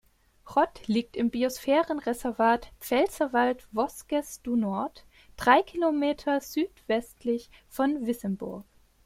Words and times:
Rott 0.55 0.87
liegt 0.87 1.15
im 1.15 1.29
Biosphärenreservat 1.29 2.71
Pfälzerwald-Vosges 2.79 4.41
du 4.41 4.55
Nord, 4.55 5.05
drei 5.37 5.61
Kilometer 5.61 6.41
südwestlich 6.41 7.51
von 7.67 8.07
Wissembourg. 8.07 8.65